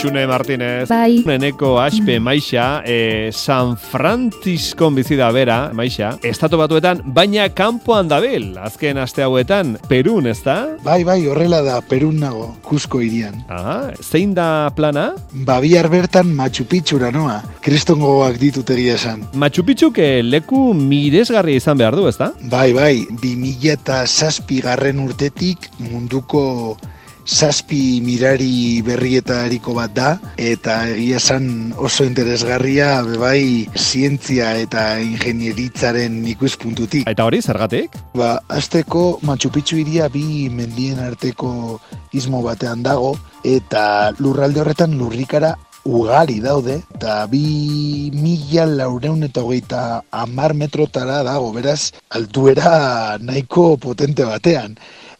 Xune 0.00 0.26
Martinez. 0.26 0.88
Bai. 0.88 1.20
Neneko 1.28 1.74
aspe 1.76 2.14
maixa, 2.24 2.80
e, 2.86 3.28
San 3.36 3.76
Francisco 3.76 4.88
bizi 4.90 5.14
da 5.14 5.28
bera, 5.30 5.74
maixa, 5.76 6.14
estatu 6.24 6.56
batuetan, 6.56 7.02
baina 7.04 7.50
kanpoan 7.52 8.08
dabil, 8.08 8.46
azken 8.56 8.96
aste 8.96 9.20
hauetan, 9.20 9.74
Perun, 9.90 10.30
ez 10.30 10.38
da? 10.40 10.54
Bai, 10.80 11.02
bai, 11.04 11.18
horrela 11.28 11.60
da, 11.60 11.74
Perun 11.84 12.16
nago, 12.16 12.46
Kusko 12.64 13.02
irian. 13.04 13.42
Aha, 13.52 13.90
zein 14.00 14.32
da 14.32 14.70
plana? 14.72 15.10
Ba, 15.34 15.58
bihar 15.60 15.90
bertan 15.92 16.32
Machu 16.32 16.64
Picchura 16.64 17.10
noa, 17.12 17.42
kristongoak 17.60 18.38
ditut 18.40 18.72
egia 18.72 18.94
esan. 18.96 19.26
Machu 19.36 19.66
Picchuk 19.68 20.00
leku 20.24 20.70
miresgarria 20.72 21.60
izan 21.60 21.76
behar 21.76 21.98
du, 22.00 22.06
ez 22.08 22.16
da? 22.16 22.30
Bai, 22.40 22.70
bai, 22.72 22.94
2000 23.20 23.76
eta 23.76 24.00
zazpi 24.08 24.62
garren 24.64 25.04
urtetik 25.04 25.68
munduko 25.90 26.78
zazpi 27.26 28.00
mirari 28.04 28.82
berrietariko 28.86 29.74
bat 29.76 29.94
da, 29.94 30.10
eta 30.36 30.88
egia 30.90 31.20
esan 31.20 31.72
oso 31.78 32.04
interesgarria, 32.04 33.02
bebai, 33.06 33.68
zientzia 33.76 34.52
eta 34.60 34.98
ingenieritzaren 35.02 36.20
ikuspuntutik. 36.34 37.08
Eta 37.10 37.26
hori, 37.28 37.40
zergatik? 37.42 37.96
Ba, 38.14 38.38
azteko 38.48 39.20
Machu 39.22 39.50
Picchu 39.54 39.80
iria 39.80 40.08
bi 40.12 40.48
mendien 40.52 41.00
arteko 41.00 41.80
ismo 42.12 42.42
batean 42.46 42.84
dago, 42.86 43.16
eta 43.44 44.12
lurralde 44.18 44.60
horretan 44.64 44.96
lurrikara 44.98 45.56
ugari 45.84 46.40
daude, 46.44 46.82
eta 46.96 47.24
bi 47.30 48.10
mila 48.12 48.66
laureun 48.68 49.24
eta 49.24 49.42
hogeita 49.42 50.02
amar 50.12 50.52
metrotara 50.54 51.22
dago, 51.24 51.52
beraz, 51.56 51.92
altuera 52.10 53.16
nahiko 53.20 53.76
potente 53.80 54.26
batean. 54.28 54.76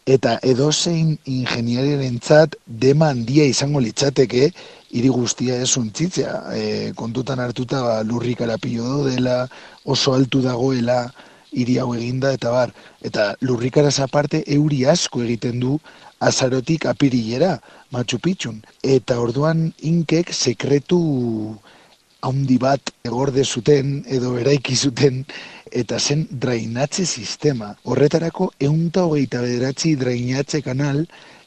Eta 0.09 0.39
edozein 0.43 1.19
ingeniariarentzat 1.29 2.57
dema 2.67 3.11
handia 3.13 3.45
izango 3.45 3.81
litzateke 3.85 4.51
hiri 4.91 5.09
guztia 5.09 5.59
ez 5.61 5.77
untzitzea. 5.77 6.33
E, 6.57 6.93
kontutan 6.97 7.39
hartuta 7.39 7.83
ba, 7.85 8.03
lurrikara 8.03 8.57
pilo 8.59 9.05
dela, 9.05 9.47
oso 9.85 10.15
altu 10.15 10.41
dagoela, 10.43 11.11
hiri 11.53 11.79
hau 11.79 11.95
eginda 11.95 12.33
eta 12.33 12.51
bar. 12.51 12.73
Eta 13.03 13.35
lurrikaraz 13.43 13.99
aparte 14.01 14.43
euri 14.47 14.85
asko 14.87 15.23
egiten 15.23 15.61
du 15.61 15.79
azarotik 16.21 16.87
apirilera, 16.87 17.59
Machu 17.91 18.19
Picchun. 18.19 18.63
Eta 18.83 19.21
orduan 19.21 19.73
inkek 19.83 20.33
sekretu 20.33 21.01
handi 22.27 22.59
bat 22.59 22.93
egorde 23.05 23.45
zuten 23.45 24.01
edo 24.09 24.37
eraiki 24.39 24.77
zuten 24.77 25.25
eta 25.83 25.99
zen 25.99 26.27
drainatze 26.31 27.07
sistema. 27.07 27.75
Horretarako 27.85 28.51
eunta 28.69 29.05
hogeita 29.07 29.43
bederatzi 29.45 29.95
drainatze 29.97 30.63
kanal 30.63 31.05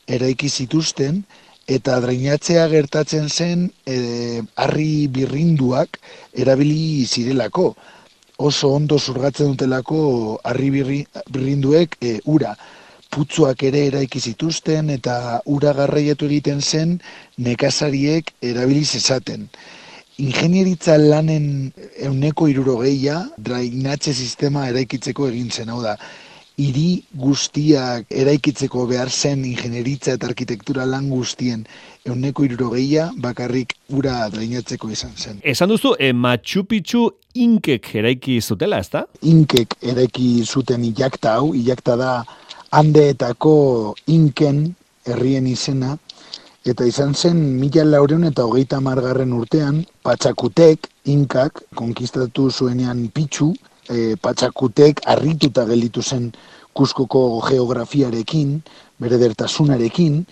eraiki 0.08 0.50
zituzten 0.50 1.24
eta 1.68 2.00
drainatzea 2.04 2.68
gertatzen 2.72 3.30
zen 3.30 3.68
e, 3.88 4.42
harri 4.56 5.08
birrinduak 5.08 6.00
erabili 6.34 7.06
zirelako. 7.06 7.74
Oso 8.38 8.74
ondo 8.76 8.98
zurgatzen 9.00 9.54
dutelako 9.54 10.40
harri 10.44 10.70
birri, 10.74 11.04
birrinduek 11.30 11.98
e, 12.02 12.18
ura 12.26 12.56
putzuak 13.14 13.62
ere 13.70 13.86
eraiki 13.92 14.20
zituzten 14.20 14.90
eta 14.90 15.40
ura 15.46 15.74
garraietu 15.78 16.26
egiten 16.26 16.62
zen 16.62 16.98
nekazariek 17.38 18.34
erabiliz 18.42 18.96
esaten. 19.00 19.48
Ingenieritza 20.22 20.98
lanen 20.98 21.72
euneko 22.06 22.46
irurogeia 22.52 23.24
drainatze 23.38 24.14
sistema 24.14 24.68
eraikitzeko 24.70 25.28
egin 25.32 25.50
zen, 25.50 25.72
hau 25.74 25.82
da, 25.82 25.96
hiri 26.62 27.02
guztiak 27.18 28.12
eraikitzeko 28.14 28.86
behar 28.92 29.10
zen 29.10 29.42
ingenieritza 29.50 30.14
eta 30.14 30.28
arkitektura 30.30 30.86
lan 30.86 31.08
guztien 31.10 31.64
euneko 32.06 32.46
irurogeia 32.46 33.08
bakarrik 33.18 33.74
ura 33.90 34.20
drainatzeko 34.30 34.92
izan 34.94 35.18
zen. 35.18 35.42
Esan 35.42 35.74
duzu, 35.74 35.96
e, 35.98 36.12
Machu 36.14 36.64
Picchu 36.70 37.08
inkek 37.34 37.96
eraiki 38.04 38.38
zutela, 38.42 38.78
ez 38.86 38.90
da? 38.94 39.06
Inkek 39.26 39.80
eraiki 39.82 40.44
zuten 40.46 40.86
iakta 40.92 41.40
hau, 41.40 41.56
iakta 41.58 41.98
da 41.98 42.14
handeetako 42.70 43.56
inken 44.14 44.68
herrien 45.10 45.48
izena, 45.50 45.98
eta 46.64 46.86
izan 46.88 47.14
zen 47.14 47.40
mila 47.60 47.84
laureun 47.84 48.24
eta 48.30 48.46
hogeita 48.48 48.80
margarren 48.80 49.34
urtean, 49.36 49.84
patxakutek, 50.04 50.88
inkak, 51.12 51.62
konkistatu 51.76 52.50
zuenean 52.52 53.10
pitxu, 53.12 53.52
e, 53.90 54.16
patxakutek 54.16 55.04
harrituta 55.06 55.66
gelitu 55.68 56.02
zen 56.02 56.32
kuskoko 56.74 57.42
geografiarekin, 57.50 58.62
bere 59.00 59.20
dertasunarekin, 59.20 60.24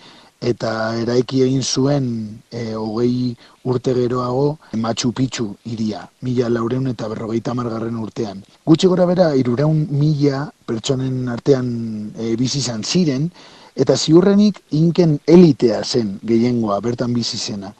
eta 0.42 0.70
eraiki 0.98 1.44
egin 1.44 1.62
zuen 1.62 2.06
e, 2.50 2.72
hogei 2.74 3.36
urte 3.68 3.92
geroago 3.94 4.58
Machu 4.74 5.12
Picchu 5.12 5.52
iria, 5.70 6.08
mila 6.22 6.48
laureun 6.48 6.88
eta 6.90 7.08
berrogeita 7.12 7.54
margarren 7.54 8.00
urtean. 8.00 8.42
Gutxi 8.66 8.88
gora 8.90 9.06
bera, 9.06 9.34
irureun 9.38 9.86
mila 9.90 10.46
pertsonen 10.66 11.28
artean 11.28 11.68
e, 12.16 12.34
bizi 12.40 12.64
izan 12.64 12.82
ziren, 12.82 13.28
eta 13.74 13.96
ziurrenik 13.96 14.60
inken 14.70 15.18
elitea 15.26 15.82
zen 15.84 16.18
gehiengoa, 16.26 16.80
bertan 16.80 17.12
bizi 17.14 17.38
zena. 17.38 17.72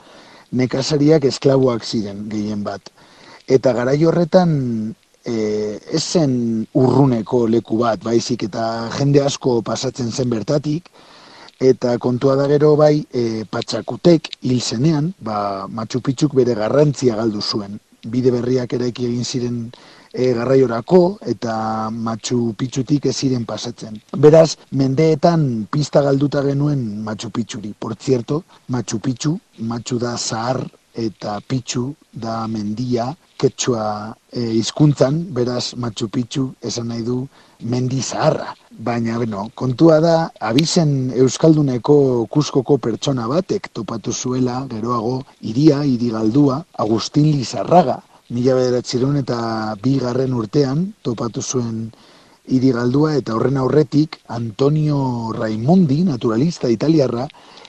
Nekazariak 0.53 1.25
esklaboak 1.25 1.85
ziren 1.85 2.29
gehien 2.29 2.65
bat. 2.65 2.91
Eta 3.49 3.73
garai 3.73 3.99
horretan 4.05 4.53
e, 5.25 5.79
ez 5.93 6.03
zen 6.03 6.67
urruneko 6.75 7.47
leku 7.47 7.79
bat, 7.81 8.03
baizik 8.05 8.45
eta 8.49 8.89
jende 8.99 9.23
asko 9.25 9.61
pasatzen 9.63 10.13
zen 10.13 10.31
bertatik, 10.31 10.89
eta 11.63 11.97
kontua 12.03 12.37
da 12.37 12.49
gero 12.51 12.75
bai 12.77 13.05
e, 13.13 13.45
patxakutek 13.51 14.29
hil 14.43 14.61
zenean, 14.61 15.13
ba, 15.21 15.67
Machu 15.69 16.01
Picchuk 16.01 16.35
bere 16.35 16.55
garrantzia 16.59 17.17
galdu 17.17 17.41
zuen. 17.41 17.79
Bide 18.03 18.33
berriak 18.35 18.73
eraiki 18.75 19.07
egin 19.07 19.25
ziren 19.25 19.59
e, 20.13 20.33
garraiorako 20.33 21.19
eta 21.27 21.91
Machu 21.91 22.53
Picchutik 22.59 23.07
ez 23.07 23.17
ziren 23.17 23.45
pasatzen. 23.49 23.99
Beraz, 24.17 24.57
mendeetan 24.71 25.67
pista 25.71 26.03
galduta 26.03 26.43
genuen 26.45 27.03
Machu 27.05 27.31
Picchuri. 27.31 27.75
Por 27.79 27.97
cierto, 27.97 28.45
Machu 28.69 29.01
Picchu, 29.01 29.39
Machu 29.59 29.99
da 29.99 30.17
zahar 30.17 30.63
eta 30.95 31.41
Picchu 31.49 31.95
da 32.13 32.47
mendia, 32.47 33.15
ketxua 33.41 34.15
e, 34.31 34.53
izkuntzan, 34.61 35.25
beraz 35.35 35.75
Machu 35.75 36.09
Picchu 36.09 36.53
esan 36.61 36.93
nahi 36.93 37.03
du 37.03 37.27
mendi 37.63 38.03
zaharra. 38.03 38.55
Baina, 38.71 39.17
bueno, 39.17 39.49
kontua 39.55 40.01
da, 40.01 40.31
abizen 40.41 41.13
Euskalduneko 41.17 42.27
kuskoko 42.31 42.79
pertsona 42.79 43.27
batek 43.29 43.69
topatu 43.73 44.13
zuela, 44.13 44.63
geroago, 44.69 45.23
iria, 45.41 45.83
iri 45.85 46.11
galdua, 46.11 46.63
Agustin 46.85 47.31
Lizarraga, 47.33 48.01
mila 48.33 48.55
bederatzireun 48.57 49.19
eta 49.21 49.39
bi 49.83 49.99
garren 50.01 50.33
urtean 50.35 50.87
topatu 51.05 51.43
zuen 51.43 51.91
hiri 52.49 52.71
galdua 52.75 53.17
eta 53.19 53.35
horren 53.37 53.59
aurretik 53.61 54.17
Antonio 54.37 55.33
Raimondi, 55.37 56.03
naturalista 56.07 56.71
italiarra, 56.73 57.27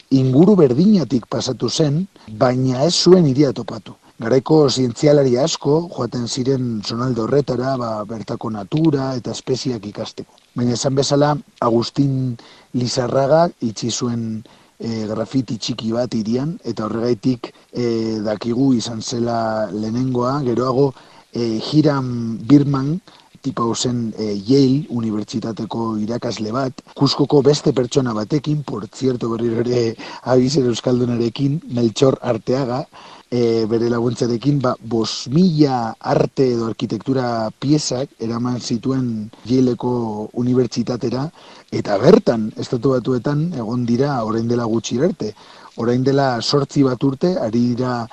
inguru 0.09 0.55
berdinatik 0.55 1.27
pasatu 1.29 1.69
zen, 1.69 2.05
baina 2.39 2.85
ez 2.87 2.93
zuen 2.95 3.27
iria 3.27 3.51
topatu. 3.53 3.97
Garaiko 4.23 4.57
zientzialari 4.69 5.35
asko 5.41 5.75
joaten 5.93 6.27
ziren 6.27 6.81
zonalde 6.85 7.21
horretara, 7.25 7.75
ba, 7.77 7.91
bertako 8.07 8.51
natura 8.53 9.13
eta 9.19 9.33
espeziak 9.35 9.85
ikasteko. 9.89 10.31
Baina 10.55 10.77
esan 10.77 10.95
bezala, 10.95 11.33
Agustin 11.59 12.37
Lizarraga 12.73 13.47
itxi 13.59 13.89
zuen 13.91 14.43
e, 14.83 15.07
grafiti 15.07 15.57
txiki 15.57 15.91
bat 15.95 16.13
irian, 16.19 16.57
eta 16.67 16.85
horregaitik 16.87 17.51
e, 17.71 18.19
dakigu 18.25 18.73
izan 18.77 19.01
zela 19.01 19.39
lehenengoa, 19.71 20.41
geroago 20.45 20.91
e, 21.31 21.59
Hiram 21.71 22.37
Birman, 22.43 22.97
tipa 23.43 23.63
zen 23.75 24.13
e, 24.17 24.29
Yale 24.47 24.85
Unibertsitateko 24.89 25.97
irakasle 26.03 26.51
bat, 26.55 26.83
kuskoko 26.95 27.41
beste 27.43 27.73
pertsona 27.75 28.13
batekin, 28.15 28.63
por 28.63 28.87
zierto 28.87 29.29
berri 29.33 29.51
ere 29.63 29.81
abizer 30.35 30.69
euskaldunarekin, 30.71 31.59
Melchor 31.75 32.19
Arteaga, 32.21 32.85
e, 33.33 33.65
bere 33.65 33.89
laguntzarekin, 33.89 34.59
ba, 34.61 34.75
bos 34.77 35.27
mila 35.33 35.95
arte 36.13 36.51
edo 36.53 36.67
arkitektura 36.69 37.49
piezak 37.59 38.13
eraman 38.21 38.59
zituen 38.61 39.07
Yaleko 39.49 39.93
unibertsitatera, 40.37 41.25
eta 41.73 41.97
bertan, 42.03 42.51
estatu 42.61 42.93
batuetan, 42.93 43.47
egon 43.57 43.87
dira 43.89 44.19
orain 44.27 44.47
dela 44.51 44.69
gutxi 44.69 44.99
arte. 45.01 45.33
Orain 45.81 46.05
dela 46.05 46.27
sortzi 46.41 46.85
bat 46.85 47.01
urte, 47.03 47.33
ari 47.41 47.63
dira 47.73 48.03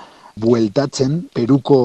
bueltatzen 0.40 1.20
Peruko 1.34 1.80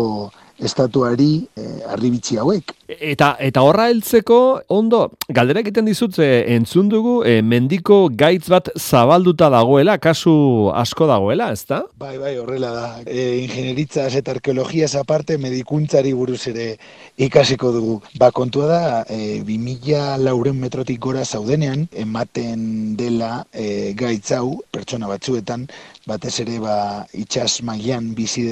estatuari 0.60 1.48
e, 1.58 1.66
arribitzi 1.92 2.38
hauek. 2.40 2.72
Eta 2.88 3.32
eta 3.42 3.64
horra 3.66 3.88
heltzeko 3.90 4.38
ondo 4.72 5.00
galdera 5.28 5.62
egiten 5.64 5.88
dizut 5.90 6.20
e, 6.22 6.46
entzun 6.56 6.90
dugu 6.90 7.16
e, 7.26 7.42
mendiko 7.42 8.06
gaitz 8.14 8.46
bat 8.52 8.70
zabalduta 8.78 9.50
dagoela, 9.52 9.98
kasu 9.98 10.36
asko 10.76 11.08
dagoela, 11.10 11.50
ezta? 11.52 11.82
Bai, 12.00 12.18
bai, 12.22 12.36
horrela 12.40 12.72
da. 12.76 12.86
E, 13.06 13.42
ingenieritzaz 13.44 14.14
eta 14.22 14.36
arkeologiaz 14.38 14.94
aparte 15.02 15.38
medikuntzari 15.42 16.14
buruz 16.14 16.44
ere 16.54 16.68
ikasiko 17.18 17.74
dugu. 17.76 17.98
Ba, 18.22 18.32
kontua 18.32 18.70
da, 18.70 18.82
e, 19.10 19.42
2000 19.44 20.22
lauren 20.24 20.60
metrotik 20.62 21.02
gora 21.02 21.26
zaudenean, 21.26 21.88
ematen 21.92 22.96
dela 23.00 23.44
e, 23.52 23.94
gaitz 23.98 24.32
hau, 24.38 24.62
pertsona 24.72 25.10
batzuetan, 25.12 25.68
batez 26.08 26.38
ere 26.46 26.60
ba, 26.62 26.78
itxas 27.18 27.60
mailan 27.66 28.14
bizi 28.16 28.46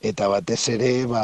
eta 0.00 0.28
batez 0.32 0.62
ere 0.72 0.90
ba, 1.06 1.22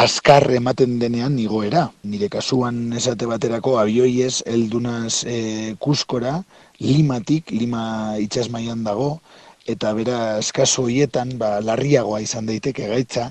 azkar 0.00 0.48
ematen 0.56 0.98
denean 0.98 1.38
igoera. 1.38 1.90
Nire 2.08 2.30
kasuan 2.32 2.92
esate 2.96 3.28
baterako 3.28 3.76
abioiez 3.80 4.42
eldunaz 4.48 5.24
e, 5.28 5.74
kuskora, 5.78 6.38
limatik, 6.80 7.52
lima 7.52 8.16
itxasmaian 8.24 8.84
dago, 8.84 9.10
eta 9.68 9.92
bera 9.96 10.38
eskaso 10.40 10.86
hoietan 10.88 11.36
ba, 11.38 11.60
larriagoa 11.60 12.22
izan 12.24 12.48
daiteke 12.48 12.88
gaitza, 12.88 13.30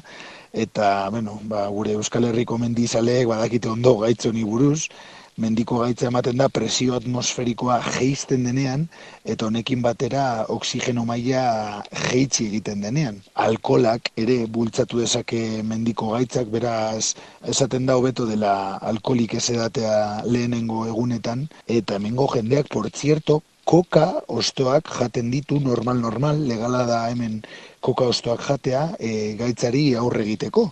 eta 0.53 1.09
bueno, 1.09 1.39
ba, 1.49 1.65
gure 1.73 1.97
Euskal 1.97 2.29
Herriko 2.29 2.59
mendizaleek 2.61 3.27
badakite 3.27 3.69
ondo 3.73 3.97
gaitzoni 4.05 4.45
buruz, 4.45 4.89
mendiko 5.37 5.79
gaitza 5.79 6.07
ematen 6.07 6.37
da 6.37 6.47
presio 6.49 6.95
atmosferikoa 6.95 7.79
geizten 7.97 8.43
denean 8.45 8.87
eta 9.25 9.47
honekin 9.47 9.81
batera 9.81 10.45
oksigeno 10.55 11.05
maila 11.05 11.83
jeitsi 12.09 12.47
egiten 12.47 12.81
denean. 12.85 13.21
Alkolak 13.33 14.11
ere 14.17 14.45
bultzatu 14.57 14.99
dezake 15.01 15.63
mendiko 15.63 16.11
gaitzak 16.13 16.51
beraz 16.53 17.15
esaten 17.55 17.85
da 17.85 17.97
hobeto 17.97 18.27
dela 18.29 18.53
alkolik 18.93 19.33
ez 19.39 19.49
edatea 19.55 20.21
lehenengo 20.25 20.85
egunetan 20.87 21.47
eta 21.67 21.95
hemengo 21.95 22.27
jendeak 22.35 22.69
por 22.69 22.89
cierto 22.91 23.41
koka 23.65 24.07
ostoak 24.27 24.89
jaten 24.99 25.31
ditu 25.31 25.59
normal 25.59 25.97
normal 25.97 26.39
legala 26.47 26.83
da 26.85 26.99
hemen 27.09 27.41
koka 27.79 28.05
ostoak 28.11 28.41
jatea 28.47 28.83
e, 28.99 29.35
gaitzari 29.39 29.95
aurre 29.95 30.23
egiteko 30.23 30.71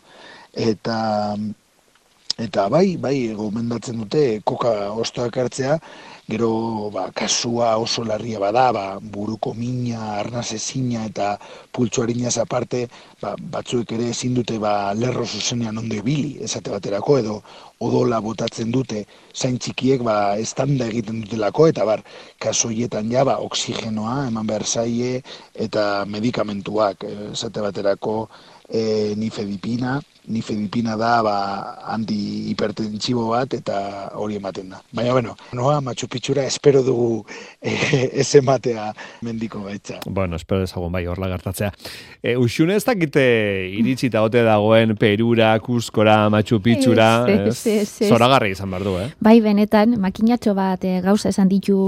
eta 0.54 0.98
Eta 2.42 2.64
bai, 2.74 2.96
bai, 2.98 3.18
gomendatzen 3.38 4.00
dute 4.02 4.22
koka 4.50 4.72
ostoak 5.04 5.36
hartzea, 5.38 5.76
gero 6.32 6.90
ba, 6.94 7.04
kasua 7.14 7.76
oso 7.78 8.02
larria 8.08 8.40
bada, 8.42 8.64
ba, 8.74 8.86
buruko 9.16 9.52
mina, 9.54 10.00
arnaz 10.22 10.48
ezina 10.58 11.04
eta 11.10 11.28
pultsu 11.76 12.02
harinaz 12.02 12.38
aparte, 12.42 12.88
ba, 13.22 13.36
batzuek 13.56 13.94
ere 13.98 14.08
ezin 14.16 14.34
dute 14.40 14.58
ba, 14.64 14.94
lerro 14.98 15.26
zuzenean 15.26 15.78
ondo 15.84 16.00
ibili, 16.00 16.32
esate 16.48 16.74
baterako, 16.74 17.18
edo 17.22 17.36
odola 17.88 18.22
botatzen 18.26 18.72
dute. 18.74 19.04
Zain 19.36 19.60
txikiek 19.62 20.02
ba, 20.08 20.16
estanda 20.46 20.88
egiten 20.90 21.22
dutelako, 21.26 21.68
eta 21.74 21.86
bar, 21.86 22.02
kasoietan 22.42 23.12
ja, 23.14 23.28
ba, 23.28 23.38
oksigenoa, 23.50 24.24
eman 24.32 24.50
behar 24.50 24.66
zaie, 24.66 25.20
eta 25.68 25.86
medikamentuak, 26.16 27.06
esate 27.36 27.68
baterako, 27.68 28.18
e, 28.72 29.14
nifedipina, 29.20 30.00
nifedipina 30.28 30.96
da 30.96 31.22
ba, 31.26 31.36
anti 31.90 32.16
hipertensibo 32.52 33.28
bat 33.32 33.54
eta 33.58 34.12
hori 34.20 34.38
ematen 34.38 34.70
da. 34.70 34.82
Baina 34.94 35.14
bueno, 35.16 35.36
noa 35.58 35.80
Machu 35.82 36.08
Picchura 36.08 36.46
espero 36.46 36.84
dugu 36.86 37.26
e, 37.62 37.74
ez 38.22 38.36
ematea 38.36 38.92
mendiko 39.26 39.64
gaitza. 39.64 40.00
Bueno, 40.06 40.36
espero 40.36 40.62
dezagun 40.62 40.92
bai 40.94 41.06
horla 41.08 41.30
gertatzea. 41.32 41.72
E, 42.22 42.36
Uxune 42.38 42.76
ez 42.78 42.86
dakite 42.86 43.24
iritsi 43.80 44.12
eta 44.12 44.22
ote 44.22 44.44
dagoen 44.46 44.96
Perura, 44.96 45.56
Kuskora, 45.60 46.30
Machu 46.30 46.62
Picchura, 46.62 47.26
zora 48.08 48.30
garri 48.36 48.54
izan 48.54 48.70
behar 48.70 48.86
du, 48.86 48.96
eh? 49.02 49.10
Bai, 49.20 49.40
benetan, 49.42 49.98
makinatxo 50.02 50.54
bat 50.58 50.86
e, 50.86 51.00
gauza 51.02 51.34
esan 51.34 51.50
ditu 51.50 51.80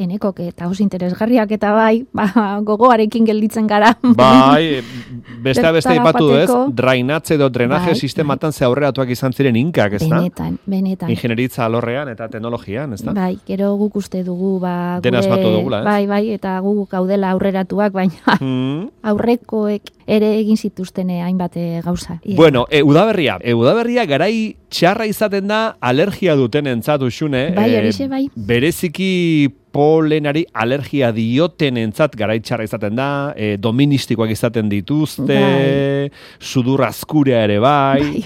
enekok 0.00 0.40
eta 0.48 0.70
oso 0.72 0.82
interesgarriak 0.82 1.52
eta 1.58 1.74
bai, 1.76 2.04
ba, 2.16 2.30
gogoarekin 2.64 3.28
gelditzen 3.28 3.68
gara. 3.68 3.92
Bai, 4.02 4.80
beste 5.44 5.76
beste 5.76 5.98
ipatu 6.00 6.32
ez, 6.38 6.48
drainatze 6.72 7.36
edo 7.36 7.52
drenaje 7.52 7.73
bai, 7.78 7.94
sistematan 7.94 8.52
ze 8.52 8.64
aurreratuak 8.64 9.10
izan 9.10 9.32
ziren 9.32 9.56
inkak, 9.56 9.96
ez 9.98 10.02
da? 10.04 10.20
Benetan, 10.20 10.58
benetan. 10.66 11.10
Ingenieritza 11.10 11.64
alorrean 11.64 12.08
eta 12.12 12.28
teknologian, 12.28 12.92
ez 12.92 13.02
da? 13.02 13.14
Bai, 13.16 13.38
gero 13.46 13.74
guk 13.80 13.96
uste 14.02 14.22
dugu, 14.24 14.58
ba... 14.62 15.00
Batu 15.00 15.50
dugula, 15.50 15.80
ez? 15.80 15.84
Bai, 15.84 16.06
bai, 16.06 16.22
eta 16.36 16.58
guk 16.64 16.90
gaudela 16.92 17.32
aurreratuak, 17.34 17.92
baina 17.92 18.38
mm. 18.38 18.88
aurrekoek 19.10 19.92
ere 20.06 20.34
egin 20.38 20.56
zituzten 20.60 21.10
hainbat 21.10 21.56
eh, 21.56 21.80
gauza. 21.84 22.20
Bueno, 22.36 22.66
e, 22.70 22.82
udaberria. 22.82 23.38
E, 23.40 23.54
udaberria 23.54 24.04
garai 24.06 24.56
txarra 24.68 25.06
izaten 25.08 25.48
da 25.48 25.76
alergia 25.80 26.36
duten 26.36 26.68
entzatu 26.70 27.10
xune. 27.10 27.50
Bai, 27.56 27.70
horixe, 27.78 28.08
bai. 28.08 28.26
Bereziki 28.34 29.63
polenari 29.74 30.44
alergia 30.54 31.10
dioten 31.14 31.80
entzat 31.82 32.14
garaitxarra 32.18 32.66
izaten 32.68 32.98
da, 32.98 33.08
e, 33.36 33.56
doministikoak 33.60 34.32
izaten 34.34 34.70
dituzte, 34.70 35.38
bai. 35.40 36.10
sudur 36.40 36.84
azkurea 36.86 37.44
ere 37.48 37.58
bai. 37.62 38.02
bai. 38.02 38.24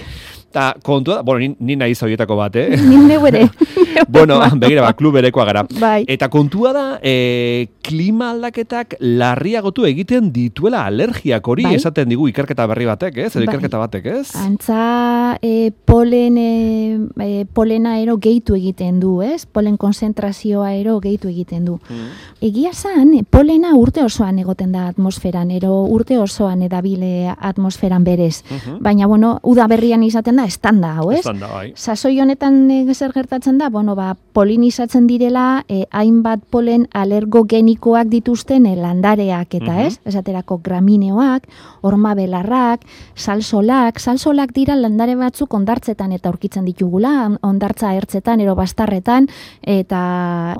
Ta 0.49 0.71
kontua, 0.81 1.21
bueno, 1.21 1.43
ni, 1.43 1.53
ni 1.61 1.75
nahi 1.77 1.93
zauietako 1.93 2.37
bat, 2.39 2.55
eh? 2.57 2.73
Ni 2.81 2.97
nebere. 3.05 3.45
bueno, 4.07 4.39
begira, 4.55 4.81
ba, 4.81 4.93
klub 4.93 5.13
berekoa 5.17 5.45
gara. 5.45 5.65
Bai. 5.79 6.03
Eta 6.07 6.29
kontua 6.29 6.73
da, 6.73 6.85
e, 7.01 7.69
klima 7.85 8.31
aldaketak 8.33 8.95
larriagotu 8.99 9.85
egiten 9.89 10.31
dituela 10.33 10.85
alergiak 10.85 11.47
hori 11.47 11.65
bai. 11.67 11.75
esaten 11.79 12.09
digu 12.09 12.27
ikerketa 12.29 12.67
berri 12.69 12.87
batek, 12.89 13.17
ez? 13.25 13.31
Edo 13.35 13.45
bai. 13.45 13.49
ikerketa 13.49 13.81
batek, 13.81 14.09
ez? 14.19 14.35
Antza, 14.39 15.37
e, 15.41 15.71
polen, 15.85 16.37
e, 16.37 17.45
polena 17.53 17.97
ero 17.99 18.17
gehitu 18.21 18.55
egiten 18.55 18.99
du, 18.99 19.19
ez? 19.25 19.45
Polen 19.45 19.77
konzentrazioa 19.77 20.73
ero 20.77 20.99
gehitu 21.03 21.29
egiten 21.31 21.65
du. 21.65 21.79
Mm. 21.89 22.09
Egia 22.49 22.73
zan, 22.73 23.13
polena 23.29 23.73
urte 23.75 24.03
osoan 24.03 24.39
egoten 24.39 24.71
da 24.71 24.87
atmosferan, 24.89 25.51
ero 25.51 25.73
urte 25.91 26.17
osoan 26.19 26.63
edabile 26.65 27.33
atmosferan 27.35 28.03
berez. 28.03 28.43
Mhm. 28.49 28.79
Baina, 28.83 29.07
bueno, 29.07 29.39
uda 29.43 29.67
berrian 29.67 30.03
izaten 30.03 30.39
da 30.39 30.45
estanda, 30.45 30.95
hau, 30.97 31.11
ez? 31.11 31.19
Estanda, 31.19 31.47
bai. 31.51 31.73
Sasoi 31.75 32.19
honetan 32.21 32.69
e, 32.71 32.81
zer 32.93 33.13
gertatzen 33.13 33.57
da, 33.57 33.69
bueno, 33.69 33.88
ba, 33.95 34.15
polinizatzen 34.33 35.07
direla, 35.07 35.63
e, 35.67 35.85
hainbat 35.91 36.43
polen 36.51 36.87
alergogenikoak 36.95 38.09
dituzten 38.11 38.65
e, 38.65 38.75
landareak, 38.79 39.53
eta 39.59 39.73
mm 39.73 39.79
ez? 39.79 39.99
Esaterako 40.09 40.59
gramineoak, 40.63 41.45
orma 41.87 42.13
belarrak, 42.17 42.83
salsolak, 43.15 43.99
salsolak 43.99 44.51
dira 44.55 44.75
landare 44.75 45.15
batzuk 45.15 45.53
ondartzetan 45.53 46.11
eta 46.15 46.29
aurkitzen 46.29 46.65
ditugula, 46.67 47.29
ondartza 47.45 47.93
ertzetan, 47.95 48.41
ero 48.43 48.55
bastarretan, 48.59 49.29
eta 49.61 50.01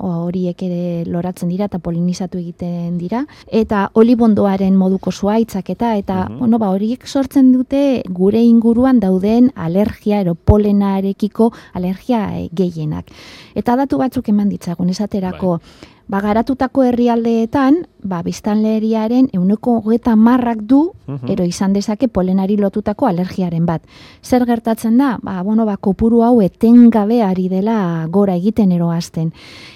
horiek 0.00 0.62
ere 0.62 1.04
loratzen 1.10 1.50
dira 1.52 1.68
eta 1.68 1.80
polinizatu 1.82 2.38
egiten 2.40 2.96
dira. 2.98 3.24
Eta 3.46 3.88
olibondoaren 3.94 4.76
moduko 4.76 5.12
zuaitzak 5.12 5.70
eta, 5.76 5.94
eta, 6.00 6.24
mm 6.28 6.38
bueno, 6.40 6.58
ba, 6.58 6.70
horiek 6.72 7.04
sortzen 7.06 7.50
dute 7.52 8.02
gure 8.08 8.40
inguruan 8.40 9.00
dauden 9.00 9.50
alergia 9.54 10.20
ero 10.24 10.34
polenarekiko 10.34 11.50
alergia 11.74 12.22
e, 12.38 12.48
gehienak. 12.56 13.09
Eta 13.54 13.76
datu 13.76 13.98
batzuk 13.98 14.28
eman 14.28 14.48
ditzagun 14.48 14.90
esaterako 14.90 15.56
bai. 15.58 15.88
Ba, 16.10 16.18
garatutako 16.24 16.82
herrialdeetan, 16.88 17.84
ba, 18.02 18.22
biztanleriaren 18.22 19.28
euneko 19.36 19.78
hogeta 19.80 20.16
marrak 20.16 20.62
du, 20.62 20.92
mhm. 21.06 21.30
ero 21.32 21.44
izan 21.44 21.72
dezake 21.72 22.08
polenari 22.08 22.56
lotutako 22.56 23.06
alergiaren 23.06 23.66
bat. 23.66 23.82
Zer 24.22 24.46
gertatzen 24.46 24.98
da? 24.98 25.18
Ba, 25.22 25.42
bueno, 25.42 25.66
ba, 25.66 25.76
kopuru 25.76 26.22
hau 26.22 26.40
etengabe 26.42 27.22
ari 27.22 27.48
dela 27.48 28.06
gora 28.10 28.36
egiten 28.36 28.72
eroazten. 28.72 29.32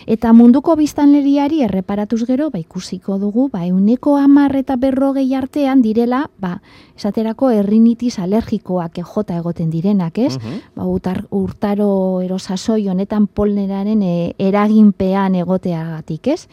Eta 0.07 0.33
munduko 0.33 0.77
biztanleriari 0.77 1.63
erreparatuz 1.65 2.25
gero, 2.27 2.51
ba, 2.51 2.59
ikusiko 2.59 3.19
dugu, 3.19 3.49
ba, 3.53 3.65
euneko 3.67 4.17
amar 4.17 4.57
eta 4.57 4.77
berrogei 4.77 5.33
artean 5.35 5.83
direla, 5.83 6.29
ba, 6.39 6.61
esaterako 6.97 7.51
errinitis 7.51 8.19
alergikoak 8.19 9.01
jota 9.05 9.37
egoten 9.37 9.71
direnak, 9.71 10.19
ez? 10.19 10.37
Mhm. 10.39 10.61
Ba, 10.77 10.87
utar, 10.87 11.25
urtaro 11.31 12.21
erosasoi 12.25 12.89
honetan 12.89 13.27
polneraren 13.27 14.03
e, 14.03 14.35
eraginpean 14.39 15.35
egoteagatik 15.35 16.29
ez? 16.35 16.47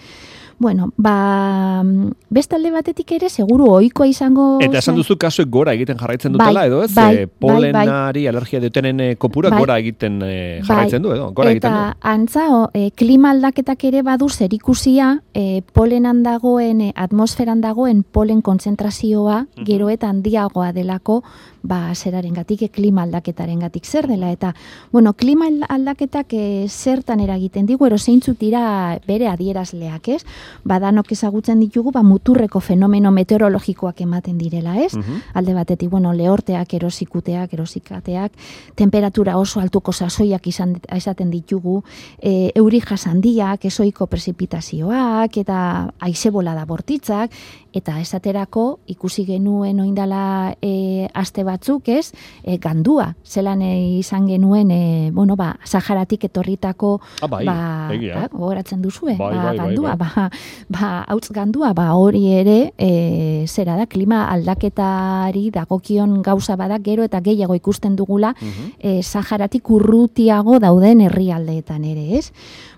Bueno, 0.61 0.91
ba, 0.95 1.81
bestalde 2.29 2.69
batetik 2.69 3.15
ere, 3.15 3.31
seguru 3.33 3.65
ohikoa 3.73 4.05
izango... 4.05 4.43
Eta 4.61 4.77
esan 4.77 4.99
duzu 4.99 5.15
kasuek 5.17 5.49
gora 5.49 5.73
egiten 5.73 5.97
jarraitzen 5.97 6.35
dutela, 6.35 6.59
bai, 6.59 6.69
edo 6.69 6.83
ez? 6.85 6.91
Bai, 6.93 7.23
e, 7.23 7.29
polenari, 7.41 8.21
bai, 8.21 8.27
alergia 8.29 8.61
dutenen 8.61 9.01
e, 9.01 9.07
kopura 9.17 9.49
gora 9.55 9.79
egiten 9.81 10.19
e, 10.21 10.35
jarraitzen 10.67 11.01
du, 11.01 11.15
edo? 11.15 11.31
Gora 11.33 11.55
eta 11.57 11.71
antza, 12.11 12.43
o, 12.53 12.59
e, 12.77 12.91
klima 12.93 13.31
aldaketak 13.33 13.87
ere 13.89 14.03
badu 14.05 14.27
zer 14.29 14.53
ikusia, 14.53 15.15
e, 15.33 15.63
polenan 15.73 16.21
dagoen, 16.21 16.85
e, 16.85 16.91
atmosferan 16.93 17.65
dagoen 17.65 18.03
polen 18.03 18.45
kontzentrazioa, 18.45 19.47
gero 19.65 19.89
eta 19.89 20.13
handiagoa 20.13 20.69
delako, 20.77 21.23
ba, 21.65 21.87
zeraren 21.95 22.37
gatik, 22.37 22.67
klima 22.69 23.07
aldaketaren 23.07 23.65
gatik 23.65 23.89
zer 23.89 24.05
dela, 24.13 24.29
eta, 24.29 24.53
bueno, 24.93 25.15
klima 25.17 25.49
aldaketak 25.73 26.37
e, 26.37 26.45
zertan 26.69 27.25
eragiten 27.25 27.65
digu, 27.65 27.89
ero 27.89 27.97
zeintzuk 27.97 28.37
dira 28.37 28.99
bere 29.09 29.25
adierazleak, 29.33 30.13
ez? 30.13 30.21
Badanok 30.63 31.11
ezagutzen 31.11 31.59
ditugu, 31.59 31.91
ba, 31.91 32.03
muturreko 32.03 32.59
fenomeno 32.59 33.11
meteorologikoak 33.11 34.01
ematen 34.01 34.37
direla, 34.37 34.77
ez? 34.79 34.93
Mhm. 34.95 35.21
Alde 35.33 35.53
batetik, 35.53 35.89
bueno, 35.89 36.13
lehorteak, 36.13 36.73
erosikuteak, 36.73 37.53
erosikateak, 37.53 38.31
temperatura 38.75 39.37
oso 39.37 39.59
altuko 39.59 39.91
sasoiak 39.91 40.47
izan, 40.47 40.77
izaten 40.95 41.31
ditugu, 41.31 41.83
e, 42.21 42.51
euri 42.55 42.81
jasandiak, 42.81 43.65
esoiko 43.65 44.07
prezipitazioak, 44.07 45.37
eta 45.37 45.93
aizebola 45.99 46.55
da 46.55 46.65
bortitzak, 46.65 47.31
eta 47.73 47.99
esaterako 48.01 48.79
ikusi 48.91 49.23
genuen 49.25 49.79
oindala 49.79 50.55
e, 50.61 51.07
aste 51.13 51.43
batzuk, 51.47 51.87
ez? 51.87 52.11
E, 52.43 52.57
gandua, 52.57 53.15
zelan 53.23 53.61
e, 53.61 53.97
izan 53.99 54.27
genuen, 54.27 54.71
e, 54.71 55.11
bueno, 55.13 55.35
ba, 55.35 55.55
Saharatik 55.63 56.25
etorritako, 56.27 56.99
Ah, 57.21 57.27
bai, 57.27 57.45
ba, 57.45 57.89
egia. 57.93 58.15
ba, 58.15 58.27
gogoratzen 58.31 58.81
duzue, 58.81 59.15
Bai, 59.17 59.35
ba, 59.35 59.43
bai, 59.43 59.57
bai, 59.57 59.57
gandua, 59.57 59.95
bai. 59.95 60.09
ba, 60.15 60.29
ba, 60.69 60.89
hautz 61.07 61.29
gandua, 61.31 61.71
ba, 61.73 61.93
hori 61.95 62.25
ere, 62.33 62.73
e, 62.77 63.45
zera 63.47 63.77
da, 63.77 63.85
klima 63.87 64.25
aldaketari 64.31 65.49
dagokion 65.51 66.21
gauza 66.21 66.55
badak 66.55 66.83
gero 66.83 67.03
eta 67.07 67.21
gehiago 67.21 67.55
ikusten 67.55 67.95
dugula, 67.95 68.35
Mhm. 68.41 68.71
e, 68.79 69.01
Saharatik 69.03 69.69
urrutiago 69.69 70.59
dauden 70.59 71.01
herrialdeetan 71.01 71.83
ere, 71.85 72.17
ez? 72.17 72.31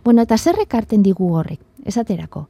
Bueno, 0.04 0.22
eta 0.22 0.38
zer 0.38 0.56
ekarten 0.62 1.04
digu 1.04 1.34
horrek, 1.36 1.60
esaterako, 1.86 2.48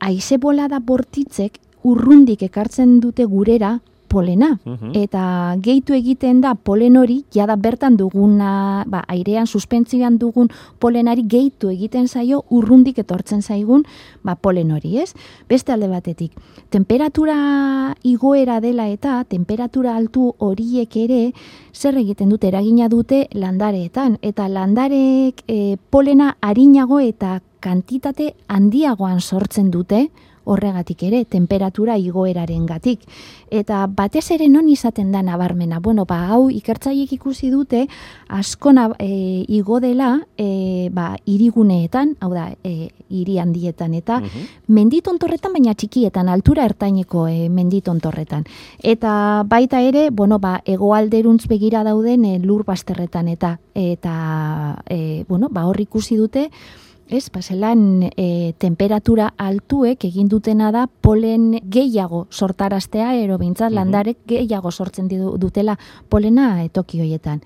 haize 0.00 0.36
bolada 0.38 0.78
bortitzek 0.80 1.58
urrundik 1.84 2.42
ekartzen 2.42 2.98
dute 3.00 3.24
gurera 3.24 3.80
polena, 4.14 4.60
Mhm. 4.64 4.92
eta 4.94 5.56
gehitu 5.58 5.92
egiten 5.92 6.40
da 6.40 6.54
polen 6.54 6.96
hori, 6.96 7.24
jada 7.34 7.56
bertan 7.56 7.96
duguna, 7.96 8.84
ba, 8.86 9.02
airean 9.08 9.48
suspentzioan 9.48 10.18
dugun 10.18 10.50
polenari 10.78 11.24
gehitu 11.26 11.68
egiten 11.68 12.06
zaio 12.06 12.44
urrundik 12.48 12.98
etortzen 13.02 13.42
zaigun 13.42 13.82
ba, 14.22 14.36
polen 14.36 14.70
hori, 14.70 14.98
ez? 15.02 15.14
Beste 15.48 15.72
alde 15.72 15.88
batetik, 15.88 16.30
temperatura 16.70 17.96
igoera 18.04 18.60
dela 18.60 18.86
eta 18.88 19.24
temperatura 19.24 19.96
altu 19.96 20.34
horiek 20.38 20.94
ere 20.96 21.32
zer 21.72 21.96
egiten 21.98 22.28
dute 22.28 22.46
eragina 22.48 22.88
dute 22.88 23.26
landareetan 23.32 24.18
eta 24.22 24.46
landarek 24.48 25.42
e, 25.48 25.76
polena 25.90 26.36
harinago 26.40 27.00
eta 27.00 27.40
kantitate 27.58 28.34
handiagoan 28.46 29.20
sortzen 29.20 29.70
dute 29.72 30.10
horregatik 30.44 31.02
ere, 31.02 31.24
temperatura 31.24 31.96
igoeraren 31.98 32.66
gatik. 32.66 33.00
Eta 33.50 33.86
batez 33.86 34.30
ere 34.34 34.48
non 34.48 34.68
izaten 34.68 35.12
da 35.12 35.22
nabarmena. 35.22 35.80
Bueno, 35.80 36.04
ba, 36.04 36.26
hau 36.28 36.50
ikertzaiek 36.50 37.12
ikusi 37.12 37.50
dute, 37.50 37.86
asko 38.28 38.72
na, 38.72 38.88
e, 38.98 39.44
igo 39.48 39.80
dela 39.80 40.20
e, 40.36 40.88
ba, 40.92 41.16
iriguneetan, 41.24 42.16
hau 42.20 42.32
da, 42.34 42.50
e, 42.64 42.90
hiri 43.08 43.38
handietan, 43.38 43.94
eta 43.94 44.20
Mhm. 44.20 44.46
menditontorretan, 44.68 45.52
baina 45.52 45.74
txikietan, 45.74 46.28
altura 46.28 46.64
ertaineko 46.64 47.28
e, 47.28 47.48
menditontorretan. 47.48 48.44
Eta 48.82 49.44
baita 49.46 49.80
ere, 49.80 50.10
bueno, 50.10 50.38
ba, 50.38 50.60
egoalderuntz 50.64 51.46
begira 51.48 51.84
dauden 51.84 52.24
e, 52.24 52.38
lur 52.38 52.64
bazterretan, 52.64 53.28
eta, 53.28 53.58
eta 53.74 54.82
e, 54.88 55.24
bueno, 55.28 55.48
ba, 55.50 55.66
hor 55.66 55.80
ikusi 55.80 56.16
dute, 56.16 56.50
Ez, 57.08 57.28
paselan 57.30 58.08
e, 58.16 58.54
temperatura 58.58 59.34
altuek 59.36 60.04
egin 60.08 60.28
dutena 60.32 60.70
da 60.72 60.86
polen 60.86 61.60
gehiago 61.70 62.26
sortaraztea, 62.30 63.14
ero 63.20 63.36
bintzat 63.38 63.70
Mhm. 63.70 63.74
landarek 63.74 64.18
gehiago 64.26 64.70
sortzen 64.70 65.08
dutela 65.08 65.78
polena 66.08 66.62
etoki 66.64 67.00
hoietan. 67.00 67.42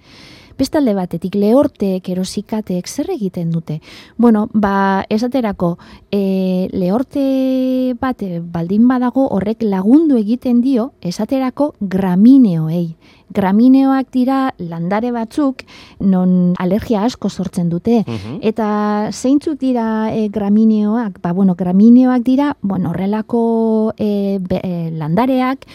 Beste 0.58 0.80
alde 0.80 0.90
batetik, 0.96 1.36
lehorteek, 1.38 2.08
erosikateek, 2.10 2.88
zer 2.90 3.12
egiten 3.14 3.52
dute? 3.54 3.78
Bueno, 4.16 4.48
ba, 4.52 5.04
esaterako, 5.08 5.76
e, 6.10 6.66
lehorte 6.72 7.94
bat 8.00 8.24
e, 8.26 8.40
baldin 8.42 8.88
badago 8.90 9.28
horrek 9.36 9.62
lagundu 9.62 10.18
egiten 10.18 10.58
dio, 10.64 10.90
esaterako 11.00 11.76
gramineoei. 11.78 12.96
Gramineoak 13.30 14.08
dira 14.10 14.38
landare 14.58 15.12
batzuk 15.12 15.62
non 16.00 16.56
alergia 16.58 17.04
asko 17.04 17.28
sortzen 17.28 17.68
dute. 17.68 18.02
Mhm. 18.06 18.40
Eta 18.42 19.10
zeintzuk 19.12 19.60
dira 19.60 20.10
e, 20.10 20.26
gramineoak? 20.28 21.20
Ba, 21.22 21.32
bueno, 21.32 21.54
gramineoak 21.54 22.24
dira, 22.24 22.56
bueno, 22.62 22.90
horrelako 22.90 23.94
e, 23.96 24.40
be, 24.40 24.58
e, 24.64 24.90
landareak, 24.90 25.68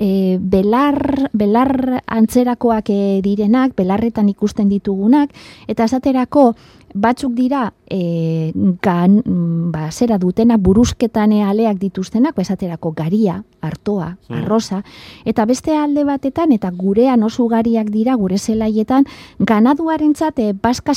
e, 0.00 0.38
belar, 0.40 1.28
belar 1.36 2.02
antzerakoak 2.06 2.90
e, 2.90 3.20
direnak, 3.22 3.76
belarretan 3.76 4.30
ikusten 4.32 4.70
ditugunak, 4.72 5.34
eta 5.68 5.84
esaterako 5.84 6.54
batzuk 6.94 7.36
dira 7.36 7.68
e, 7.90 8.52
gan, 8.80 9.18
mm, 9.24 9.70
ba, 9.72 9.90
zera 9.90 10.16
dutena 10.18 10.56
buruzketan 10.56 11.32
aleak 11.42 11.78
dituztenak, 11.78 12.36
ba, 12.36 12.42
esaterako 12.42 12.92
garia, 12.96 13.42
artoa, 13.60 14.16
Mm. 14.28 14.34
arroza, 14.44 14.84
eta 15.24 15.44
beste 15.44 15.74
alde 15.76 16.04
batetan, 16.04 16.52
eta 16.52 16.70
gurean 16.70 17.22
oso 17.22 17.44
ugariak 17.44 17.90
dira, 17.90 18.14
gure 18.14 18.38
zelaietan, 18.38 19.04
ganaduarentzat 19.40 20.38
e, 20.38 20.52
baska 20.52 20.94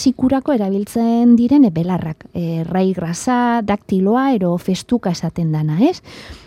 erabiltzen 0.54 1.36
diren 1.36 1.66
e, 1.66 1.70
belarrak. 1.72 2.26
E, 2.34 2.64
rai 2.64 2.94
grasa, 2.94 3.62
daktiloa, 3.66 4.34
ero 4.34 4.58
festuka 4.58 5.10
esaten 5.12 5.52
dana, 5.52 5.80
ez? 5.82 6.02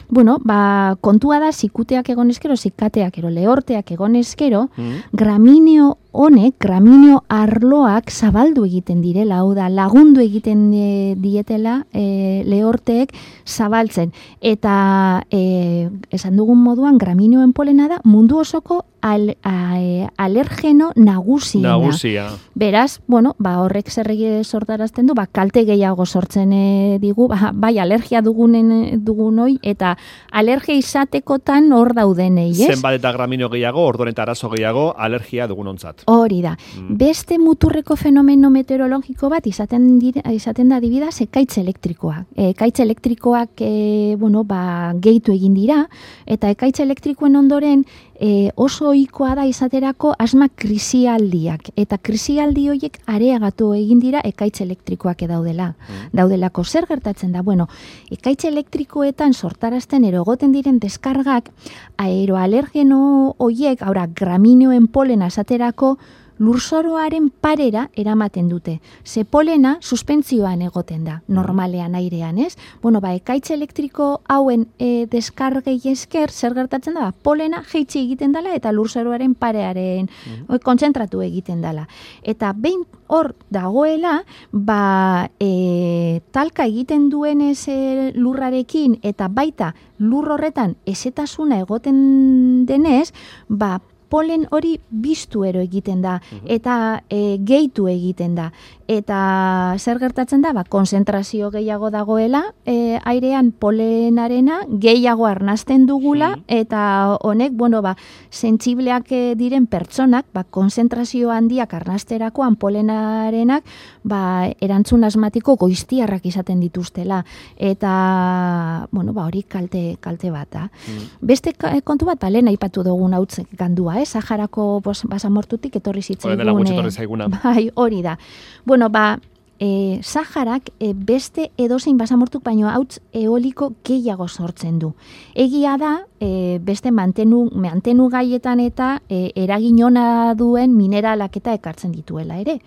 Bueno, 0.08 0.38
ba, 0.44 0.96
kontua 1.00 1.40
da, 1.40 1.50
zikuteak 1.50 2.08
egon 2.10 2.30
eskero, 2.30 2.54
zikateak 2.56 3.18
ero, 3.18 3.28
lehorteak 3.28 3.90
egon 3.90 4.14
eskero, 4.14 4.68
Mhm. 4.76 5.00
gramineo 5.12 5.98
honek, 6.12 6.54
gramineo 6.60 7.24
arloak 7.28 8.10
zabaldu 8.10 8.64
egiten 8.64 9.02
direla, 9.02 9.38
hau 9.38 9.52
da, 9.54 9.68
lagundu 9.68 10.20
egiten 10.20 10.35
e, 10.44 11.14
dietela 11.16 11.86
e, 11.92 12.42
lehorteek 12.46 13.14
zabaltzen. 13.46 14.12
Eta 14.40 15.24
e, 15.30 15.88
esan 16.10 16.36
dugun 16.36 16.62
moduan, 16.62 16.98
gramineoen 16.98 17.52
polena 17.52 17.88
da 17.88 18.00
mundu 18.04 18.38
osoko 18.38 18.84
al, 19.06 19.36
a, 19.42 20.08
alergeno 20.16 20.90
nagusiena. 20.96 21.68
Nagusia. 21.68 22.30
Beraz, 22.54 23.00
bueno, 23.06 23.34
ba, 23.38 23.60
horrek 23.62 23.90
zerregi 23.90 24.42
sortarazten 24.44 25.06
du, 25.06 25.14
ba, 25.14 25.26
kalte 25.26 25.62
gehiago 25.68 26.06
sortzen 26.06 26.52
e, 26.52 26.98
digu, 27.02 27.28
ba, 27.30 27.52
bai 27.54 27.76
alergia 27.78 28.22
dugunen 28.24 29.04
dugunoi, 29.04 29.58
eta 29.62 29.94
alergia 30.32 30.74
izatekotan 30.74 31.70
hor 31.76 31.92
daudenei, 31.94 32.50
ez? 32.50 32.72
Zenbat 32.74 32.98
eta 32.98 33.12
gramino 33.14 33.48
gehiago, 33.52 33.84
orduan 33.86 34.10
eta 34.10 34.24
arazo 34.26 34.50
gehiago, 34.50 34.88
alergia 34.98 35.46
dugunontzat. 35.46 36.02
Hori 36.10 36.40
da. 36.42 36.56
Mm. 36.56 36.98
Beste 36.98 37.38
muturreko 37.38 37.94
fenomeno 38.00 38.50
meteorologiko 38.50 39.30
bat 39.30 39.46
izaten 39.46 39.86
dira, 40.02 40.24
izaten 40.34 40.72
da 40.72 40.80
adibidez 40.80 41.14
ekaitz 41.28 41.60
elektrikoak. 41.62 42.26
E, 42.34 42.50
ekaitz 42.56 42.80
elektrikoak 42.82 43.62
e, 43.62 44.16
bueno, 44.18 44.42
ba, 44.44 44.92
gehitu 44.98 45.36
egin 45.36 45.54
dira 45.54 45.84
eta 46.26 46.50
ekaitz 46.50 46.80
elektrikoen 46.82 47.38
ondoren 47.38 47.86
e, 48.20 48.50
oso 48.56 48.88
ohikoa 48.90 49.34
da 49.34 49.44
izaterako 49.46 50.14
asma 50.18 50.48
krisialdiak 50.48 51.70
eta 51.76 51.98
krisialdi 51.98 52.68
horiek 52.72 52.98
areagatu 53.06 53.72
egin 53.76 54.00
dira 54.00 54.20
ekaitz 54.24 54.60
elektrikoak 54.64 55.26
daudela. 55.28 55.72
Mm. 55.74 56.10
Daudelako 56.16 56.64
zer 56.64 56.86
gertatzen 56.88 57.32
da? 57.32 57.42
Bueno, 57.42 57.68
ekaitz 58.10 58.44
elektrikoetan 58.44 59.34
sortarazten 59.34 60.04
erogoten 60.04 60.52
diren 60.52 60.78
deskargak 60.80 61.50
aeroalergeno 61.98 63.34
hoiek, 63.38 63.82
aura 63.82 64.06
gramineoen 64.06 64.88
polena 64.88 65.28
esaterako 65.32 65.96
lurzoroaren 66.38 67.30
parera 67.30 67.88
eramaten 67.96 68.48
dute. 68.48 68.80
Ze 69.04 69.24
polena 69.24 69.76
suspentzioan 69.80 70.62
egoten 70.62 71.04
da, 71.04 71.20
normalean 71.28 71.94
airean, 71.94 72.38
ez? 72.38 72.56
Bueno, 72.82 73.00
ba, 73.00 73.14
ekaitz 73.16 73.50
elektriko 73.54 74.20
hauen 74.28 74.66
e, 74.78 75.06
deskargei 75.10 75.78
esker, 75.92 76.30
zer 76.30 76.54
gertatzen 76.54 76.98
da? 76.98 77.10
Polena 77.12 77.62
jeitsi 77.72 78.02
egiten 78.04 78.32
dela 78.36 78.54
eta 78.54 78.72
lurzoroaren 78.72 79.34
parearen 79.34 80.06
mm 80.06 80.44
kontzentratu 80.66 81.20
egiten 81.22 81.60
dela. 81.60 81.84
Eta 82.26 82.52
behin 82.56 82.82
hor 83.12 83.32
dagoela, 83.52 84.22
ba, 84.52 85.28
e, 85.38 86.20
talka 86.32 86.64
egiten 86.66 87.08
duenez 87.10 87.68
e, 87.68 88.12
lurrarekin 88.14 88.98
eta 89.06 89.28
baita 89.28 89.74
lur 89.98 90.30
horretan 90.32 90.76
esetasuna 90.86 91.60
egoten 91.62 92.66
denez, 92.66 93.12
ba, 93.48 93.78
polen 94.08 94.46
hori 94.50 94.80
biztu 94.90 95.44
ero 95.44 95.60
egiten 95.60 96.02
da 96.02 96.20
eta 96.44 97.02
e, 97.10 97.38
gehitu 97.44 97.88
egiten 97.88 98.34
da. 98.34 98.52
Eta 98.86 99.74
zer 99.78 99.98
gertatzen 99.98 100.42
da, 100.42 100.52
ba, 100.52 100.62
konzentrazio 100.62 101.50
gehiago 101.50 101.90
dagoela, 101.90 102.44
e, 102.64 103.00
airean 103.04 103.50
polenarena 103.50 104.60
gehiago 104.68 105.26
arnasten 105.26 105.86
dugula, 105.86 106.36
Mhm. 106.36 106.42
eta 106.46 107.16
honek, 107.20 107.52
bueno, 107.52 107.82
ba, 107.82 107.96
sentsibleak 108.30 109.10
eh, 109.10 109.34
diren 109.34 109.66
pertsonak, 109.66 110.26
ba, 110.32 110.44
konzentrazio 110.44 111.30
handiak 111.30 111.74
arnasterakoan 111.74 112.56
polenarenak, 112.56 113.64
ba, 114.04 114.46
erantzun 114.60 115.04
asmatiko 115.04 115.56
goiztiarrak 115.56 116.24
izaten 116.26 116.60
dituztela. 116.60 117.24
Eta, 117.56 118.88
bueno, 118.92 119.12
ba, 119.12 119.26
hori 119.26 119.42
kalte, 119.42 119.96
kalte 120.00 120.30
bat, 120.30 120.48
da. 120.52 120.64
Mm. 120.86 121.26
Beste 121.26 121.54
kontu 121.84 122.06
bat, 122.06 122.20
ba, 122.20 122.30
lehen 122.30 122.48
aipatu 122.48 122.84
dugun 122.86 123.14
hau 123.14 123.26
gandua, 123.58 123.95
eh? 123.96 124.06
Saharako 124.06 124.80
bos, 124.84 125.02
basamortutik 125.08 125.76
etorri 125.76 126.00
dela 126.00 126.14
zitzaigun. 126.14 126.58
gutxi 126.58 126.72
eh, 126.72 126.76
etorri 126.76 126.92
zaiguna. 126.92 127.28
Bai, 127.42 127.70
hori 127.74 128.02
da. 128.02 128.18
Bueno, 128.64 128.90
ba, 128.90 129.18
e, 129.58 130.00
Saharak 130.02 130.70
e, 130.80 130.92
beste 130.94 131.50
edozein 131.56 131.96
basamortuk 131.98 132.44
baino 132.44 132.68
hautz 132.68 133.00
eoliko 133.12 133.72
gehiago 133.84 134.28
sortzen 134.28 134.78
du. 134.78 134.92
Egia 135.34 135.76
da, 135.80 135.94
e, 136.20 136.58
beste 136.62 136.92
mantenu, 136.92 137.46
mantenu 137.52 138.08
gaietan 138.12 138.60
eta 138.60 139.00
e, 139.08 139.30
eragin 139.34 139.82
ona 139.84 140.34
duen 140.34 140.76
mineralak 140.76 141.36
eta 141.40 141.54
ekartzen 141.56 141.92
dituela 141.92 142.38
ere. 142.40 142.60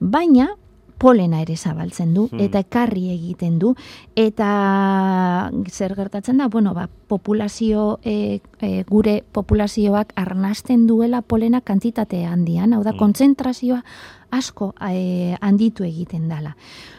Baina, 0.00 0.54
polena 1.00 1.40
ere 1.40 1.56
zabaltzen 1.56 2.12
du, 2.14 2.26
Hmm. 2.28 2.40
eta 2.44 2.60
ekarri 2.60 3.06
egiten 3.14 3.58
du, 3.58 3.72
eta 4.16 5.50
zer 5.72 5.94
gertatzen 5.96 6.36
da, 6.38 6.48
bueno, 6.48 6.74
ba, 6.74 6.88
populazio, 7.08 7.98
e, 8.04 8.40
e, 8.60 8.84
gure 8.88 9.24
populazioak 9.32 10.12
arnasten 10.20 10.86
duela 10.86 11.22
polena 11.22 11.60
kantitate 11.62 12.24
handian, 12.26 12.74
hau 12.74 12.82
da, 12.84 12.92
Hmm. 12.92 12.98
kontzentrazioa 12.98 13.82
asko 14.30 14.74
e, 14.90 15.36
handitu 15.40 15.84
egiten 15.84 16.28
dala. 16.28 16.54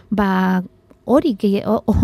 Ba, 0.10 0.64
hori 1.06 1.36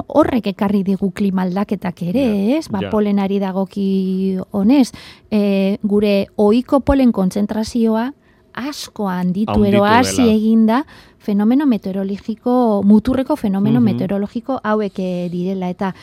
horrek 0.08 0.48
ekarri 0.54 0.84
digu 0.84 1.12
klima 1.12 1.42
aldaketak 1.44 2.02
ere, 2.04 2.24
Ja, 2.26 2.58
ez? 2.58 2.68
Ba, 2.70 2.80
ja. 2.82 2.90
polenari 2.90 3.40
dagoki 3.40 4.38
honez, 4.52 4.92
e, 5.32 5.78
gure 5.84 6.28
ohiko 6.36 6.80
polen 6.82 7.12
kontzentrazioa 7.12 8.14
asko 8.58 9.06
handitu 9.08 9.52
Handitu 9.54 9.66
ero 9.70 9.84
hasi 9.86 10.24
eginda 10.34 10.82
fenomeno 11.20 11.66
meteorologiko, 11.70 12.82
muturreko 12.84 13.36
fenomeno 13.36 13.80
Mhm. 13.80 13.86
meteorologiko 13.86 14.60
hauek 14.64 14.98
eh, 15.00 15.30
direla 15.32 15.70
eta 15.70 15.94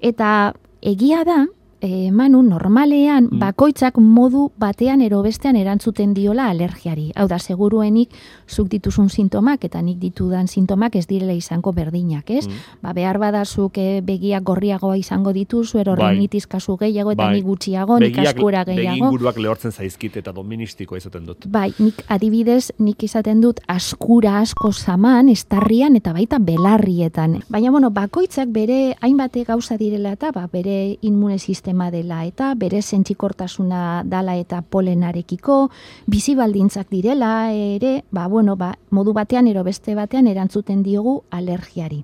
eta 0.00 0.52
egia 0.82 1.24
da 1.24 1.46
eh, 1.86 2.10
Manu, 2.10 2.42
normalean 2.42 3.28
Mm. 3.30 3.38
bakoitzak 3.38 3.98
modu 3.98 4.50
batean 4.58 5.00
ero 5.00 5.22
bestean 5.22 5.56
erantzuten 5.56 6.12
diola 6.14 6.48
alergiari. 6.50 7.12
Hau 7.14 7.28
da, 7.28 7.38
seguruenik 7.38 8.10
zuk 8.48 8.68
dituzun 8.68 9.08
sintomak 9.08 9.64
eta 9.64 9.80
nik 9.82 9.98
ditudan 10.02 10.48
sintomak 10.48 10.96
ez 10.96 11.06
direla 11.06 11.32
izango 11.32 11.72
berdinak, 11.72 12.28
ez? 12.30 12.48
Mm. 12.48 12.52
Ba, 12.82 12.92
behar 12.92 13.18
badazuk 13.18 13.78
eh, 13.78 14.00
begiak 14.04 14.42
gorriagoa 14.42 14.96
izango 14.98 15.32
dituzu, 15.32 15.78
ero 15.78 15.94
Bai. 15.96 16.14
rinitis 16.14 16.46
kasu 16.46 16.76
gehiago 16.76 17.12
eta 17.12 17.24
Bai. 17.28 17.34
nik 17.36 17.44
gutxiago, 17.44 17.98
nik 18.00 18.18
askura 18.18 18.64
gehiago. 18.64 18.96
inguruak 19.06 19.36
lehortzen 19.38 19.72
zaizkit 19.72 20.16
eta 20.16 20.32
doministikoa 20.32 20.98
izaten 20.98 21.26
dut. 21.26 21.46
Bai, 21.46 21.72
nik 21.78 22.02
adibidez, 22.08 22.72
nik 22.78 23.02
izaten 23.02 23.40
dut 23.40 23.60
askura 23.68 24.40
asko 24.40 24.72
saman, 24.72 25.28
estarrian 25.28 25.94
eta 25.96 26.12
baita 26.12 26.38
belarrietan. 26.40 27.42
Baina, 27.48 27.70
bueno, 27.70 27.90
bakoitzak 27.90 28.48
bere 28.50 28.96
hainbate 29.00 29.44
gauza 29.44 29.76
direla 29.76 30.12
eta 30.16 30.32
ba, 30.32 30.46
bere 30.50 30.96
inmune 31.02 31.38
sistema 31.38 31.75
dela 31.90 32.24
eta 32.26 32.54
bere 32.54 32.80
sentzikortasuna 32.82 34.02
dala 34.04 34.36
eta 34.36 34.62
polenarekiko, 34.62 35.70
bizi 36.06 36.34
baldintzak 36.34 36.88
direla 36.90 37.52
ere, 37.52 38.04
ba, 38.10 38.26
bueno, 38.26 38.56
ba, 38.56 38.74
modu 38.90 39.12
batean 39.12 39.46
ero 39.46 39.64
beste 39.64 39.94
batean 39.94 40.26
erantzuten 40.26 40.82
diogu 40.82 41.22
alergiari. 41.30 42.02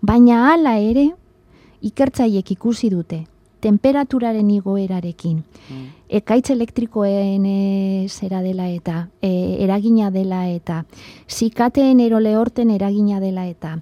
Baina 0.00 0.52
hala 0.52 0.78
ere, 0.78 1.10
ikertzaiek 1.82 2.50
ikusi 2.56 2.90
dute, 2.90 3.24
temperaturaren 3.60 4.50
igoerarekin, 4.50 5.42
ekaitz 6.10 6.50
elektrikoen 6.50 7.44
e, 7.46 8.06
zera 8.08 8.40
dela 8.42 8.66
eta, 8.68 9.08
e, 9.22 9.62
eragina 9.64 10.10
dela 10.10 10.42
eta, 10.50 10.84
zikateen 11.28 12.00
ero 12.00 12.20
lehorten 12.20 12.70
eragina 12.74 13.20
dela 13.20 13.46
eta, 13.46 13.76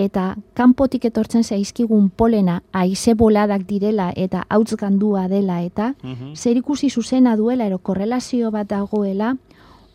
eta 0.00 0.26
kanpotik 0.54 1.04
etortzen 1.10 1.44
zaizkigun 1.44 2.08
polena 2.10 2.62
aize 2.72 3.14
boladak 3.14 3.66
direla 3.68 4.12
eta 4.16 4.46
hauts 4.48 4.76
gandua 4.80 5.28
dela 5.28 5.60
eta, 5.62 5.92
zer 6.34 6.56
ikusi 6.56 6.90
zuzena 6.90 7.36
duela 7.36 7.66
ero 7.66 7.78
korrelazio 7.78 8.50
bat 8.54 8.70
dagoela, 8.70 9.34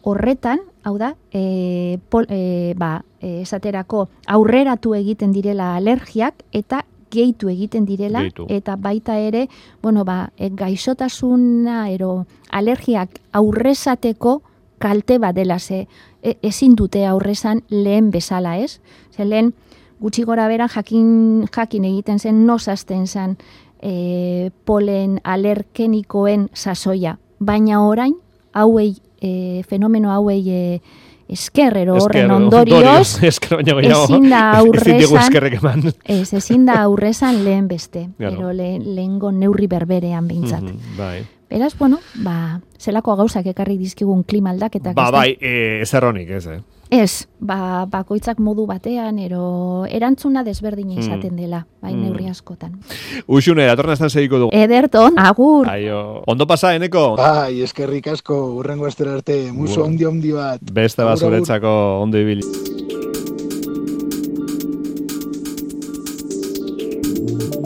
horretan, 0.03 0.61
hau 0.83 0.97
da, 0.97 1.15
e, 1.33 1.97
pol, 2.09 2.25
e, 2.29 2.73
ba, 2.77 2.99
esaterako 3.19 4.07
aurreratu 4.27 4.93
egiten 4.95 5.33
direla 5.35 5.73
alergiak 5.75 6.45
eta 6.55 6.85
gehitu 7.11 7.49
egiten 7.49 7.85
direla 7.85 8.21
Gehitu. 8.21 8.45
eta 8.49 8.75
baita 8.75 9.17
ere, 9.19 9.47
bueno, 9.81 10.05
ba, 10.05 10.31
e, 10.37 10.49
gaixotasuna 10.49 11.89
ero 11.89 12.25
alergiak 12.49 13.19
aurrezateko 13.33 14.41
kalte 14.79 15.19
bat 15.19 15.35
dela 15.35 15.59
ze 15.59 15.87
e, 16.23 16.37
ezin 16.41 16.75
dute 16.75 17.05
aurrezan 17.05 17.63
lehen 17.69 18.11
bezala, 18.11 18.57
ez? 18.57 18.79
Ze 19.15 19.25
lehen 19.25 19.53
gutxi 19.99 20.23
gora 20.23 20.47
bera 20.47 20.67
jakin, 20.67 21.47
jakin 21.55 21.85
egiten 21.85 22.19
zen 22.19 22.45
nosazten 22.45 23.07
zen 23.07 23.37
e, 23.81 24.51
polen 24.65 25.19
alergenikoen 25.23 26.49
sasoia. 26.53 27.17
Baina 27.39 27.83
orain, 27.85 28.15
hauei, 28.53 28.95
e, 29.21 29.63
fenomeno 29.67 30.11
hauei 30.11 30.43
e, 30.49 30.81
eskerrero 31.29 31.95
horren 32.01 32.31
ondorioz, 32.31 33.21
Esker 33.29 33.57
baina 33.63 33.75
gehiago. 33.81 34.03
ezin 34.05 34.29
da 34.29 34.41
aurrezan- 34.59 35.93
ez, 36.05 36.33
ezin 36.33 36.65
da 36.65 36.81
aurrezan 36.83 37.43
lehen 37.43 37.67
beste, 37.67 38.09
Claro. 38.17 38.35
pero 38.35 38.53
le, 38.53 38.79
lehengo 38.79 39.31
neurri 39.31 39.67
berberean 39.67 40.27
behintzat. 40.27 40.61
Mhm, 40.63 40.97
Bai. 40.97 41.23
Beraz, 41.49 41.75
bueno, 41.79 41.97
ba, 42.23 42.61
zelako 42.77 43.15
gauzak 43.15 43.45
ekarri 43.47 43.77
dizkigun 43.77 44.23
klima 44.23 44.51
aldaketak. 44.51 44.93
Ba, 44.95 45.09
bai, 45.11 45.37
e, 45.41 45.81
ez 45.81 45.93
erronik, 45.93 46.29
ez, 46.29 46.45
eh? 46.47 46.59
Ez, 46.89 47.27
ba, 47.37 47.85
bakoitzak 47.85 48.39
modu 48.41 48.63
batean, 48.65 49.19
ero 49.21 49.85
erantzuna 49.85 50.41
desberdina 50.43 50.95
hmm. 50.95 51.03
izaten 51.03 51.35
dela, 51.37 51.59
bai 51.83 51.93
mm. 51.93 52.01
neurri 52.01 52.31
askotan. 52.31 52.79
Uxune, 53.29 53.67
datorren 53.69 53.93
azten 53.93 54.09
segiko 54.09 54.39
dugu. 54.41 54.57
Ederton, 54.57 55.13
agur. 55.21 55.69
Aio, 55.69 56.23
ondo 56.25 56.49
pasa, 56.49 56.73
eneko? 56.73 57.13
Bai, 57.21 57.61
eskerrik 57.61 58.09
asko, 58.15 58.39
urrengo 58.57 58.89
astera 58.89 59.13
arte, 59.19 59.37
muso 59.53 59.85
ondi 59.85 60.09
ondi 60.09 60.33
bat. 60.33 60.65
Beste 60.65 61.05
bat 61.05 61.21
zuretzako 61.21 61.77
ondo 62.01 62.17
ibili. 62.17 62.41
Thank 67.29 67.53
you. 67.53 67.58